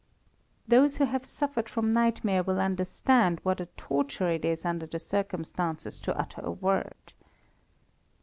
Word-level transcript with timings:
Those 0.67 0.97
who 0.97 1.05
have 1.05 1.27
suffered 1.27 1.69
from 1.69 1.93
nightmare 1.93 2.41
will 2.41 2.59
understand 2.59 3.39
what 3.43 3.61
a 3.61 3.67
torture 3.77 4.31
it 4.31 4.43
is 4.43 4.65
under 4.65 4.87
the 4.87 4.97
circumstances 4.97 5.99
to 5.99 6.17
utter 6.17 6.41
a 6.41 6.49
word. 6.49 7.13